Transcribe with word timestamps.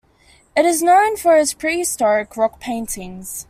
It 0.57 0.65
is 0.65 0.81
known 0.81 1.15
for 1.15 1.37
its 1.37 1.53
prehistoric 1.53 2.35
rock 2.35 2.59
paintings. 2.59 3.39